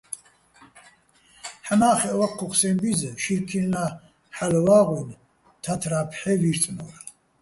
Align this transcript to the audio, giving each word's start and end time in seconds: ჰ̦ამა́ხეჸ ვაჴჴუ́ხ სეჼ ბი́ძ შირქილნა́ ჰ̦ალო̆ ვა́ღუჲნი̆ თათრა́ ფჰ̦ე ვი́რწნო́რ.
ჰ̦ამა́ხეჸ 1.65 2.13
ვაჴჴუ́ხ 2.19 2.53
სეჼ 2.59 2.69
ბი́ძ 2.81 3.01
შირქილნა́ 3.23 3.89
ჰ̦ალო̆ 4.35 4.63
ვა́ღუჲნი̆ 4.65 5.21
თათრა́ 5.63 6.01
ფჰ̦ე 6.11 6.33
ვი́რწნო́რ. 6.41 6.93